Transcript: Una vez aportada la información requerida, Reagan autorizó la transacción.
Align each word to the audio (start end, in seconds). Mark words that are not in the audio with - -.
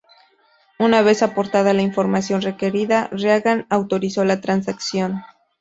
Una 0.79 1.03
vez 1.03 1.21
aportada 1.21 1.73
la 1.75 1.83
información 1.83 2.41
requerida, 2.41 3.07
Reagan 3.11 3.67
autorizó 3.69 4.25
la 4.25 4.41
transacción. 4.41 5.21